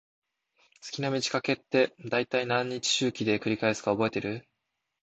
[0.79, 4.47] 月の満ち欠けって、だいたい何日周期で繰り返すか覚えてる？